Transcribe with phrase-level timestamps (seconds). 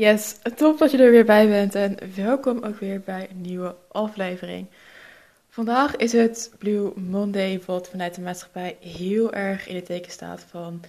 [0.00, 3.76] Yes, top dat je er weer bij bent en welkom ook weer bij een nieuwe
[3.88, 4.66] aflevering.
[5.48, 10.40] Vandaag is het Blue Monday, wat vanuit de maatschappij heel erg in het teken staat
[10.40, 10.80] van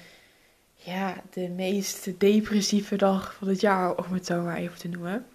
[0.73, 5.25] ja, de meest depressieve dag van het jaar, om het zo maar even te noemen.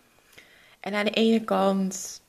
[0.80, 2.20] En aan de ene kant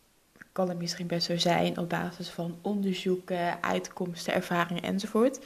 [0.52, 5.40] kan het misschien best zo zijn op basis van onderzoeken, uitkomsten, ervaringen enzovoort.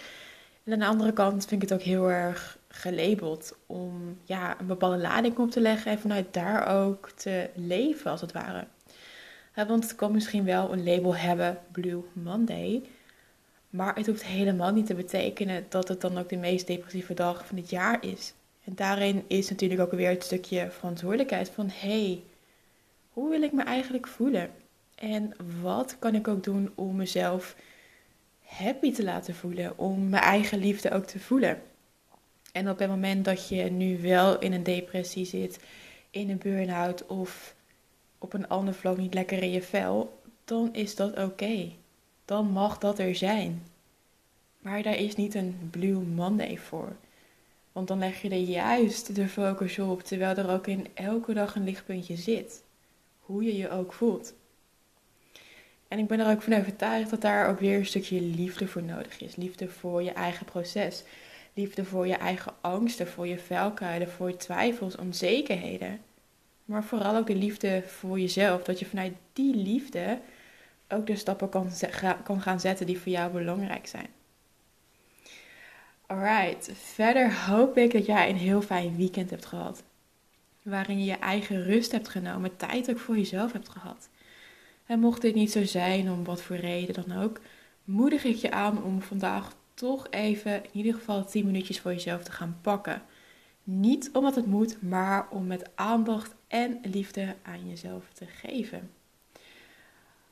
[0.64, 4.66] En aan de andere kant vind ik het ook heel erg gelabeld om ja, een
[4.66, 8.68] bepaalde lading op te leggen en vanuit daar ook te leven, als het ware.
[9.54, 12.84] want het kan misschien wel een label hebben, Blue Monday,
[13.70, 17.48] maar het hoeft helemaal niet te betekenen dat het dan ook de meest depressieve dag
[17.48, 18.34] van het jaar is.
[18.64, 22.24] En daarin is natuurlijk ook weer het stukje verantwoordelijkheid van hé, hey,
[23.10, 24.50] hoe wil ik me eigenlijk voelen?
[24.96, 27.56] En wat kan ik ook doen om mezelf
[28.44, 31.62] happy te laten voelen, om mijn eigen liefde ook te voelen?
[32.52, 35.60] En op het moment dat je nu wel in een depressie zit,
[36.10, 37.56] in een burn-out of
[38.18, 41.72] op een ander vlak niet lekker in je vel, dan is dat oké.
[42.26, 43.64] Dan mag dat er zijn.
[44.60, 46.96] Maar daar is niet een Blue Monday voor.
[47.72, 51.56] Want dan leg je er juist de focus op, terwijl er ook in elke dag
[51.56, 52.64] een lichtpuntje zit.
[53.20, 54.34] Hoe je je ook voelt.
[55.88, 58.84] En ik ben er ook van overtuigd dat daar ook weer een stukje liefde voor
[58.84, 59.36] nodig is.
[59.36, 61.04] Liefde voor je eigen proces.
[61.54, 66.00] Liefde voor je eigen angsten, voor je vuilkuilen, voor je twijfels, onzekerheden.
[66.66, 68.64] Maar vooral ook de liefde voor jezelf.
[68.64, 70.20] Dat je vanuit die liefde
[70.90, 71.72] ook de stappen kan,
[72.24, 74.08] kan gaan zetten die voor jou belangrijk zijn.
[76.06, 79.84] Alright, verder hoop ik dat jij een heel fijn weekend hebt gehad.
[80.62, 84.10] Waarin je je eigen rust hebt genomen, tijd ook voor jezelf hebt gehad.
[84.86, 87.40] En mocht dit niet zo zijn, om wat voor reden dan ook,
[87.84, 92.24] moedig ik je aan om vandaag toch even in ieder geval 10 minuutjes voor jezelf
[92.24, 93.02] te gaan pakken.
[93.64, 98.90] Niet omdat het moet, maar om met aandacht en liefde aan jezelf te geven.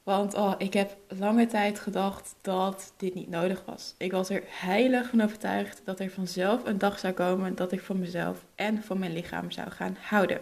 [0.03, 3.95] Want oh, ik heb lange tijd gedacht dat dit niet nodig was.
[3.97, 7.81] Ik was er heilig van overtuigd dat er vanzelf een dag zou komen dat ik
[7.81, 10.41] van mezelf en van mijn lichaam zou gaan houden.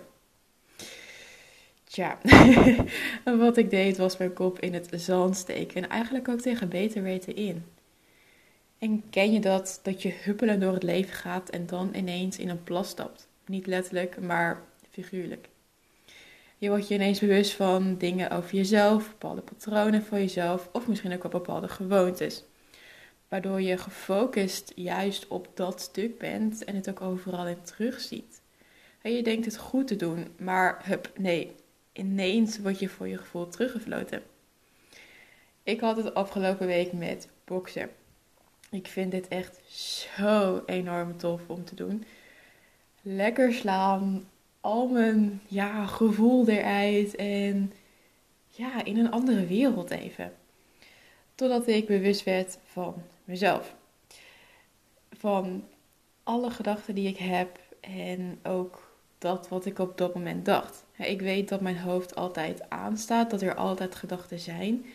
[1.84, 2.18] Tja,
[3.44, 7.04] wat ik deed was mijn kop in het zand steken en eigenlijk ook tegen beter
[7.04, 7.66] weten in.
[8.80, 12.50] En ken je dat, dat je huppelen door het leven gaat en dan ineens in
[12.50, 13.28] een plas stapt?
[13.46, 14.62] Niet letterlijk, maar
[14.92, 15.48] figuurlijk.
[16.58, 21.14] Je wordt je ineens bewust van dingen over jezelf, bepaalde patronen van jezelf of misschien
[21.14, 22.44] ook op bepaalde gewoontes.
[23.28, 28.42] Waardoor je gefocust juist op dat stuk bent en het ook overal in terugziet.
[29.02, 31.56] En je denkt het goed te doen, maar hup, nee,
[31.94, 34.24] ineens word je voor je gevoel teruggefloten.
[35.64, 37.90] Ik had het afgelopen week met boksen.
[38.70, 39.60] Ik vind dit echt
[40.10, 42.06] zo enorm tof om te doen.
[43.02, 44.28] Lekker slaan,
[44.62, 47.74] al mijn ja, gevoel eruit en
[48.48, 50.34] ja, in een andere wereld even.
[51.36, 53.76] Totdat ik bewust werd van mezelf.
[55.12, 55.64] Van
[56.24, 60.86] alle gedachten die ik heb en ook dat wat ik op dat moment dacht.
[60.98, 64.86] Ik weet dat mijn hoofd altijd aanstaat, dat er altijd gedachten zijn.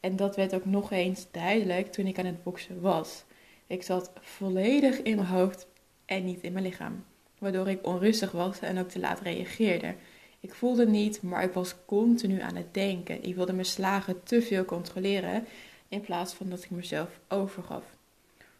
[0.00, 3.24] En dat werd ook nog eens duidelijk toen ik aan het boksen was.
[3.66, 5.66] Ik zat volledig in mijn hoofd
[6.04, 7.04] en niet in mijn lichaam.
[7.38, 9.94] Waardoor ik onrustig was en ook te laat reageerde.
[10.40, 13.24] Ik voelde niet, maar ik was continu aan het denken.
[13.24, 15.44] Ik wilde mijn slagen te veel controleren
[15.88, 17.84] in plaats van dat ik mezelf overgaf.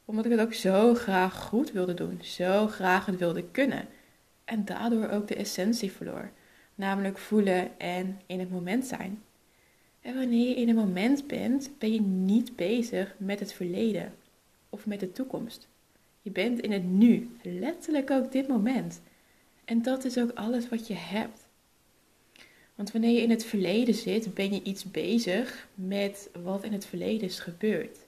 [0.05, 3.89] Omdat ik het ook zo graag goed wilde doen, zo graag het wilde kunnen.
[4.45, 6.31] En daardoor ook de essentie verloor.
[6.75, 9.23] Namelijk voelen en in het moment zijn.
[10.01, 14.15] En wanneer je in het moment bent, ben je niet bezig met het verleden
[14.69, 15.69] of met de toekomst.
[16.23, 19.01] Je bent in het nu, letterlijk ook dit moment.
[19.65, 21.49] En dat is ook alles wat je hebt.
[22.75, 26.87] Want wanneer je in het verleden zit, ben je iets bezig met wat in het
[26.87, 27.99] verleden is gebeurd.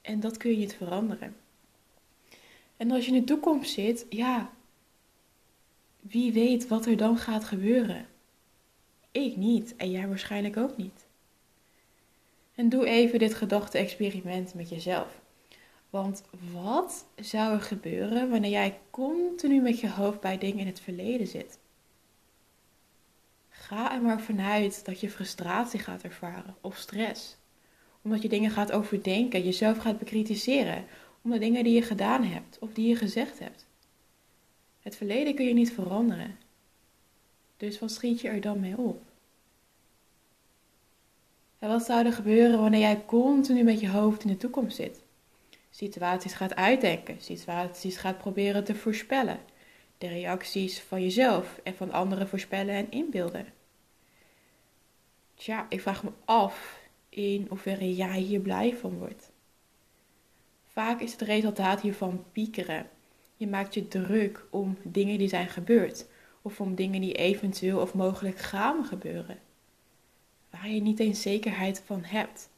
[0.00, 1.36] En dat kun je niet veranderen.
[2.76, 4.52] En als je in de toekomst zit, ja,
[6.00, 8.06] wie weet wat er dan gaat gebeuren?
[9.10, 11.03] Ik niet en jij waarschijnlijk ook niet.
[12.54, 15.20] En doe even dit gedachte-experiment met jezelf.
[15.90, 16.22] Want
[16.52, 21.26] wat zou er gebeuren wanneer jij continu met je hoofd bij dingen in het verleden
[21.26, 21.58] zit?
[23.48, 27.36] Ga er maar vanuit dat je frustratie gaat ervaren of stress.
[28.02, 30.84] Omdat je dingen gaat overdenken, jezelf gaat bekritiseren.
[31.22, 33.66] Om de dingen die je gedaan hebt of die je gezegd hebt.
[34.80, 36.36] Het verleden kun je niet veranderen.
[37.56, 39.02] Dus wat schiet je er dan mee op?
[41.64, 45.02] En wat zou er gebeuren wanneer jij continu met je hoofd in de toekomst zit?
[45.70, 49.38] Situaties gaat uitdenken, situaties gaat proberen te voorspellen.
[49.98, 53.46] de reacties van jezelf en van anderen voorspellen en inbeelden.
[55.34, 59.30] Tja, ik vraag me af in hoeverre jij hier blij van wordt.
[60.64, 62.86] Vaak is het resultaat hiervan piekeren.
[63.36, 66.06] Je maakt je druk om dingen die zijn gebeurd
[66.42, 69.38] of om dingen die eventueel of mogelijk gaan gebeuren,
[70.54, 72.48] waar je niet eens zekerheid van hebt.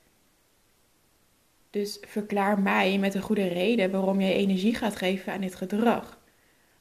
[1.70, 6.18] Dus verklaar mij met een goede reden waarom jij energie gaat geven aan dit gedrag.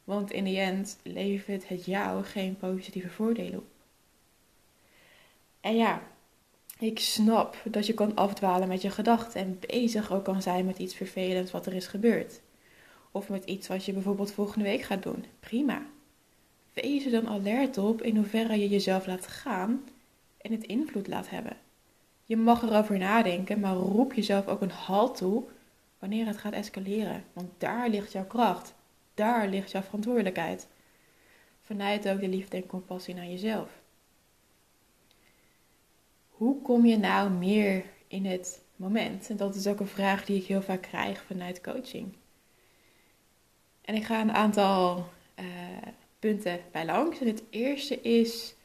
[0.04, 3.66] Want in de end levert het jou geen positieve voordelen op.
[5.62, 6.02] En ja,
[6.80, 10.78] ik snap dat je kan afdwalen met je gedachten en bezig ook kan zijn met
[10.78, 12.42] iets vervelends wat er is gebeurd.
[13.12, 15.26] Of met iets wat je bijvoorbeeld volgende week gaat doen.
[15.40, 15.86] Prima.
[16.74, 19.84] Wees er dan alert op in hoeverre je jezelf laat gaan
[20.46, 21.58] en het invloed laat hebben.
[22.24, 25.44] Je mag erover nadenken, maar roep jezelf ook een halt toe
[26.00, 27.24] wanneer het gaat escaleren.
[27.34, 28.74] Want daar ligt jouw kracht.
[29.14, 30.68] Daar ligt jouw verantwoordelijkheid.
[31.62, 33.70] Vanuit ook de liefde en compassie naar jezelf.
[36.30, 39.30] Hoe kom je nou meer in het moment?
[39.30, 42.14] En dat is ook een vraag die ik heel vaak krijg vanuit coaching.
[43.82, 45.10] En ik ga een aantal
[45.40, 45.46] uh,
[46.20, 47.20] punten bij langs.
[47.20, 48.56] En het eerste is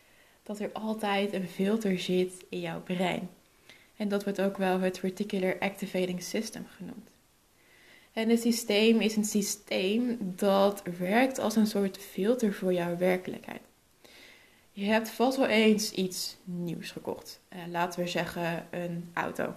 [0.50, 3.30] dat er altijd een filter zit in jouw brein.
[3.96, 7.08] En dat wordt ook wel het Reticular Activating System genoemd.
[8.12, 13.60] En het systeem is een systeem dat werkt als een soort filter voor jouw werkelijkheid.
[14.72, 17.40] Je hebt vast wel eens iets nieuws gekocht.
[17.52, 19.54] Uh, laten we zeggen een auto.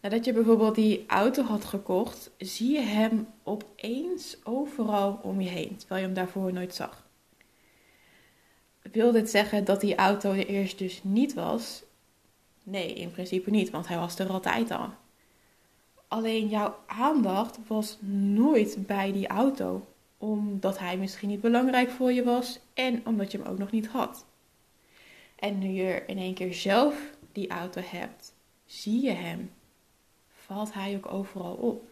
[0.00, 5.76] Nadat je bijvoorbeeld die auto had gekocht, zie je hem opeens overal om je heen,
[5.76, 7.08] terwijl je hem daarvoor nooit zag.
[8.92, 11.82] Wil dit zeggen dat die auto er eerst dus niet was?
[12.62, 14.88] Nee, in principe niet, want hij was er altijd al.
[16.08, 17.98] Alleen jouw aandacht was
[18.34, 19.86] nooit bij die auto,
[20.18, 23.86] omdat hij misschien niet belangrijk voor je was en omdat je hem ook nog niet
[23.86, 24.24] had.
[25.36, 26.94] En nu je in één keer zelf
[27.32, 28.32] die auto hebt,
[28.66, 29.50] zie je hem
[30.50, 31.88] valt hij ook overal op.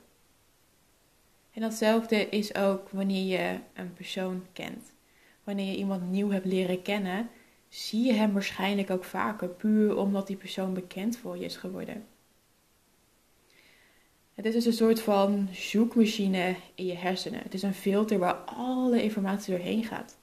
[1.52, 4.92] En datzelfde is ook wanneer je een persoon kent.
[5.48, 7.30] Wanneer je iemand nieuw hebt leren kennen,
[7.68, 12.06] zie je hem waarschijnlijk ook vaker, puur omdat die persoon bekend voor je is geworden.
[14.34, 17.40] Het is dus een soort van zoekmachine in je hersenen.
[17.42, 20.18] Het is een filter waar alle informatie doorheen gaat.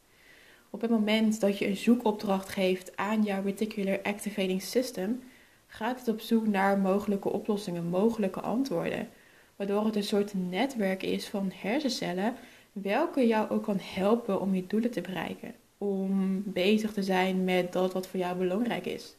[0.69, 5.23] Op het moment dat je een zoekopdracht geeft aan jouw Reticular Activating System,
[5.67, 9.09] gaat het op zoek naar mogelijke oplossingen, mogelijke antwoorden.
[9.55, 12.35] Waardoor het een soort netwerk is van hersencellen,
[12.81, 15.55] welke jou ook kan helpen om je doelen te bereiken.
[15.77, 19.15] Om bezig te zijn met dat wat voor jou belangrijk is.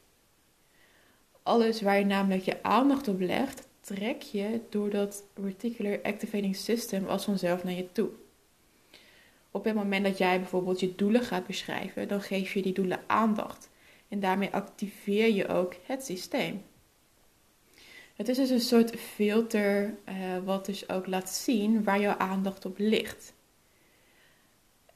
[1.43, 7.06] Alles waar je namelijk je aandacht op legt, trek je door dat Reticular Activating System
[7.06, 8.08] als vanzelf naar je toe.
[9.50, 13.00] Op het moment dat jij bijvoorbeeld je doelen gaat beschrijven, dan geef je die doelen
[13.06, 13.70] aandacht.
[14.09, 16.62] En daarmee activeer je ook het systeem.
[18.17, 20.14] Het is dus een soort filter uh,
[20.44, 23.35] wat dus ook laat zien waar jouw aandacht op ligt.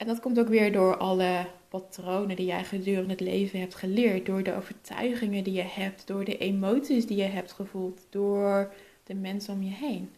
[0.00, 4.26] En dat komt ook weer door alle patronen die jij gedurende het leven hebt geleerd,
[4.26, 8.72] door de overtuigingen die je hebt, door de emoties die je hebt gevoeld, door
[9.04, 10.10] de mensen om je heen.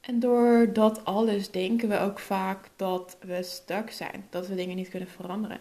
[0.00, 4.76] En door dat alles denken we ook vaak dat we stuk zijn, dat we dingen
[4.76, 5.60] niet kunnen veranderen.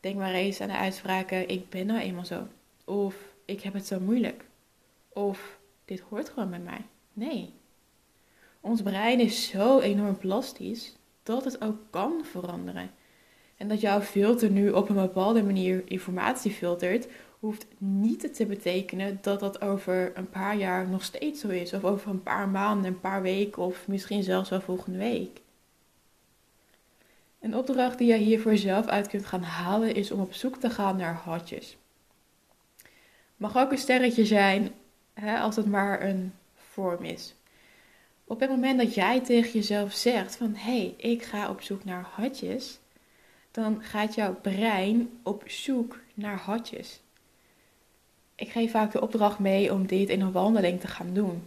[0.00, 2.46] Denk maar eens aan de uitspraken: ik ben nou eenmaal zo.
[2.84, 4.44] Of ik heb het zo moeilijk.
[5.08, 6.84] Of dit hoort gewoon bij mij.
[7.12, 7.57] Nee.
[8.60, 12.90] Ons brein is zo enorm plastisch dat het ook kan veranderen.
[13.56, 17.08] En dat jouw filter nu op een bepaalde manier informatie filtert,
[17.40, 21.72] hoeft niet te betekenen dat dat over een paar jaar nog steeds zo is.
[21.72, 25.40] Of over een paar maanden, een paar weken of misschien zelfs wel volgende week.
[27.40, 30.70] Een opdracht die je hiervoor zelf uit kunt gaan halen is om op zoek te
[30.70, 31.76] gaan naar hartjes.
[33.36, 34.70] Mag ook een sterretje zijn
[35.14, 37.34] hè, als het maar een vorm is.
[38.28, 41.84] Op het moment dat jij tegen jezelf zegt van hé, hey, ik ga op zoek
[41.84, 42.78] naar hartjes,
[43.50, 47.00] dan gaat jouw brein op zoek naar hartjes.
[48.34, 51.42] Ik geef vaak de opdracht mee om dit in een wandeling te gaan doen.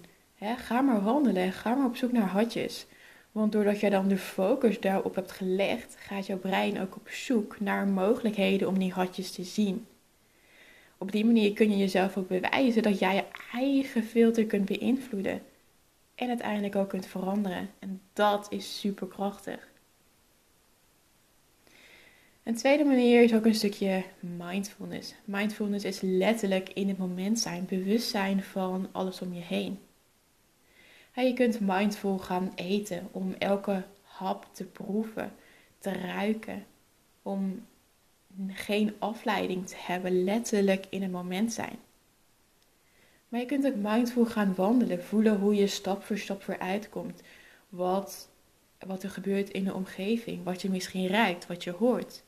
[0.58, 2.86] ga maar wandelen, ga maar op zoek naar hartjes.
[3.32, 7.60] Want doordat je dan de focus daarop hebt gelegd, gaat jouw brein ook op zoek
[7.60, 9.86] naar mogelijkheden om die hartjes te zien.
[10.98, 13.24] Op die manier kun je jezelf ook bewijzen dat jij je
[13.54, 15.42] eigen filter kunt beïnvloeden.
[16.22, 17.70] En uiteindelijk ook kunt veranderen.
[17.80, 19.70] En dat is super krachtig.
[22.44, 25.16] Een tweede manier is ook een stukje mindfulness.
[25.26, 29.80] Mindfulness is letterlijk in het moment zijn, bewust zijn van alles om je heen.
[31.16, 35.34] je kunt mindful gaan eten om elke hap te proeven,
[35.80, 36.66] te ruiken,
[37.22, 37.66] om
[38.48, 41.80] geen afleiding te hebben, letterlijk in het moment zijn.
[43.32, 47.22] Maar je kunt ook mindful gaan wandelen, voelen hoe je stap voor stap vooruit komt.
[47.70, 48.30] Wat,
[48.80, 52.24] wat er gebeurt in de omgeving, wat je misschien ruikt, wat je hoort.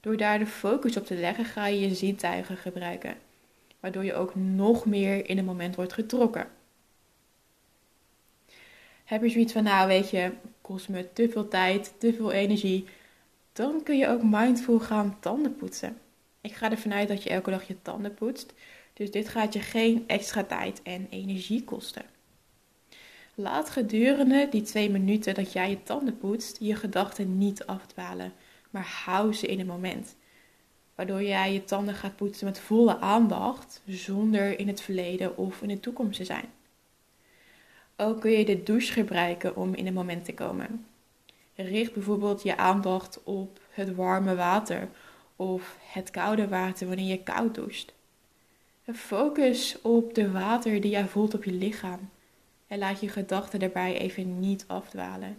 [0.00, 3.16] Door daar de focus op te leggen, ga je je zintuigen gebruiken.
[3.80, 6.48] Waardoor je ook nog meer in het moment wordt getrokken.
[9.04, 12.84] Heb je zoiets van, nou weet je, kost me te veel tijd, te veel energie.
[13.52, 15.98] Dan kun je ook mindful gaan tanden poetsen.
[16.40, 18.54] Ik ga ervan uit dat je elke dag je tanden poetst.
[18.96, 22.04] Dus dit gaat je geen extra tijd en energie kosten.
[23.34, 28.32] Laat gedurende die twee minuten dat jij je tanden poetst je gedachten niet afdwalen,
[28.70, 30.16] maar hou ze in het moment.
[30.94, 35.68] Waardoor jij je tanden gaat poetsen met volle aandacht, zonder in het verleden of in
[35.68, 36.48] de toekomst te zijn.
[37.96, 40.86] Ook kun je de douche gebruiken om in het moment te komen.
[41.54, 44.88] Richt bijvoorbeeld je aandacht op het warme water
[45.36, 47.94] of het koude water wanneer je koud doucht.
[48.94, 52.10] Focus op de water die jij voelt op je lichaam
[52.66, 55.38] en laat je gedachten daarbij even niet afdwalen.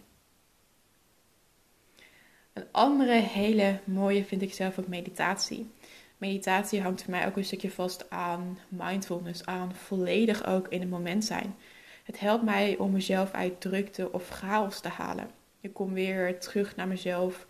[2.54, 5.70] Een andere hele mooie vind ik zelf ook meditatie.
[6.18, 10.90] Meditatie hangt voor mij ook een stukje vast aan mindfulness, aan volledig ook in het
[10.90, 11.56] moment zijn.
[12.04, 15.30] Het helpt mij om mezelf uit drukte of chaos te halen.
[15.62, 17.48] Ik kom weer terug naar mezelf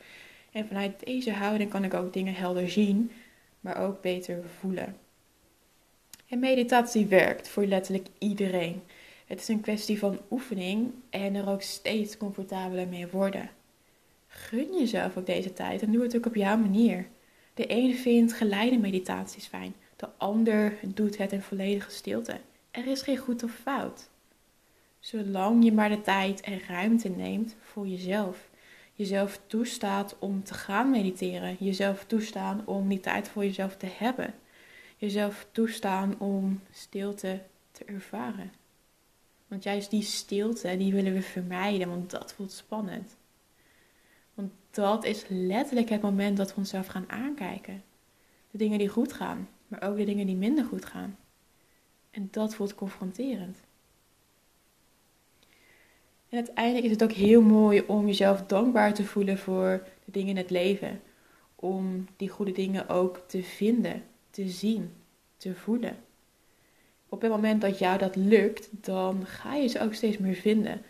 [0.52, 3.12] en vanuit deze houding kan ik ook dingen helder zien,
[3.60, 5.07] maar ook beter voelen.
[6.28, 8.82] En meditatie werkt voor letterlijk iedereen.
[9.26, 13.50] Het is een kwestie van oefening en er ook steeds comfortabeler mee worden.
[14.28, 17.08] Gun jezelf ook deze tijd en doe het ook op jouw manier.
[17.54, 22.40] De een vindt geleide meditaties fijn, de ander doet het in volledige stilte.
[22.72, 24.10] Er is geen goed of fout.
[25.00, 28.50] Zolang je maar de tijd en ruimte neemt voor jezelf.
[28.94, 31.56] Jezelf toestaat om te gaan mediteren.
[31.60, 34.34] Jezelf toestaan om die tijd voor jezelf te hebben
[34.98, 38.52] jezelf toestaan om stilte te ervaren.
[39.48, 43.16] Want juist die stilte, die willen we vermijden, want dat voelt spannend.
[44.34, 47.84] Want dat is letterlijk het moment dat we onszelf gaan aankijken.
[48.52, 51.18] De dingen die goed gaan, maar ook de dingen die minder goed gaan.
[52.12, 53.58] En dat voelt confronterend.
[56.30, 60.30] En uiteindelijk is het ook heel mooi om jezelf dankbaar te voelen voor de dingen
[60.30, 61.02] in het leven.
[61.56, 64.04] Om die goede dingen ook te vinden
[64.38, 64.94] te zien,
[65.38, 65.98] te voelen.
[67.10, 70.82] Op het moment dat jou dat lukt, dan ga je ze ook steeds meer vinden.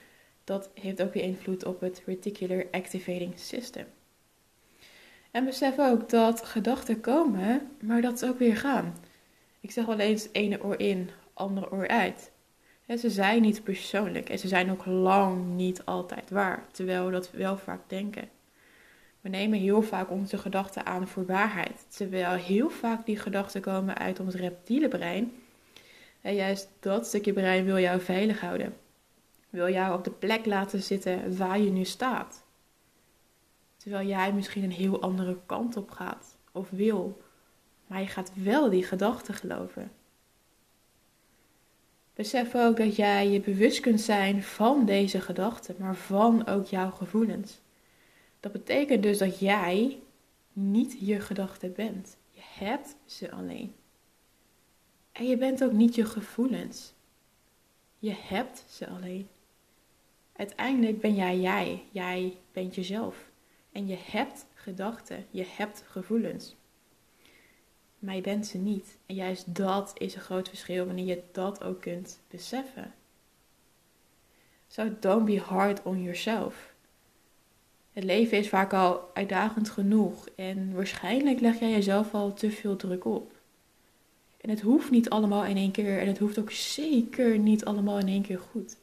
[0.44, 3.86] Dat heeft ook weer invloed op het Reticular Activating System.
[5.32, 8.96] En besef ook dat gedachten komen, maar dat ze ook weer gaan.
[9.60, 12.32] Ik zeg wel eens ene oor in, andere oor uit.
[12.88, 17.32] ze zijn niet persoonlijk en ze zijn ook lang niet altijd waar, terwijl we dat
[17.32, 18.30] wel vaak denken.
[19.28, 23.98] We nemen heel vaak onze gedachten aan voor waarheid, terwijl heel vaak die gedachten komen
[23.98, 25.32] uit ons reptiele brein.
[26.22, 28.74] En juist dat stukje brein wil jou veilig houden.
[29.50, 32.44] Wil jou op de plek laten zitten waar je nu staat.
[33.78, 37.22] Terwijl jij misschien een heel andere kant op gaat of wil.
[37.88, 39.92] Maar je gaat wel die gedachten geloven.
[42.14, 46.92] Besef ook dat jij je bewust kunt zijn van deze gedachten, maar van ook jouw
[46.92, 47.60] gevoelens.
[48.40, 50.00] Dat betekent dus dat jij
[50.54, 52.18] niet je gedachten bent.
[52.30, 53.76] Je hebt ze alleen.
[55.12, 56.94] En je bent ook niet je gevoelens.
[58.00, 59.28] Je hebt ze alleen.
[60.36, 61.84] Uiteindelijk ben jij jij.
[61.92, 63.30] Jij bent jezelf.
[63.72, 65.26] En je hebt gedachten.
[65.32, 66.56] Je hebt gevoelens.
[68.00, 68.98] Maar je bent ze niet.
[69.06, 72.94] En juist dat is een groot verschil wanneer je dat ook kunt beseffen.
[74.68, 76.76] So don't be hard on yourself.
[77.98, 82.76] Het leven is vaak al uitdagend genoeg en waarschijnlijk leg jij jezelf al te veel
[82.76, 83.32] druk op.
[84.42, 88.00] En het hoeft niet allemaal in één keer en het hoeft ook zeker niet allemaal
[88.00, 88.78] in één keer goed.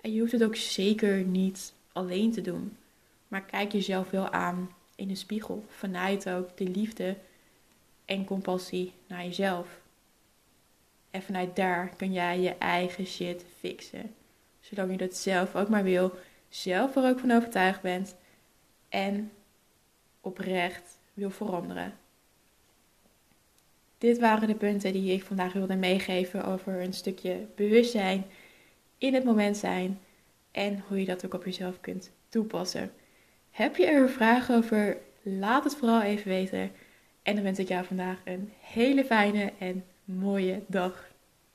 [0.00, 2.76] En je hoeft het ook zeker niet alleen te doen.
[3.28, 7.16] Maar kijk jezelf wel aan in de spiegel vanuit ook de liefde
[8.04, 9.80] en compassie naar jezelf.
[11.10, 14.14] En vanuit daar kun jij je eigen shit fixen.
[14.60, 16.12] Zolang je dat zelf ook maar wil
[16.62, 18.14] zelf er ook van overtuigd bent
[18.88, 19.32] en
[20.20, 21.94] oprecht wil veranderen.
[23.98, 28.24] Dit waren de punten die ik vandaag wilde meegeven over een stukje bewustzijn,
[28.98, 30.00] in het moment zijn
[30.50, 32.92] en hoe je dat ook op jezelf kunt toepassen.
[33.50, 34.96] Heb je er vragen over?
[35.22, 36.70] Laat het vooral even weten.
[37.22, 41.14] En dan wens ik jou vandaag een hele fijne en mooie dag.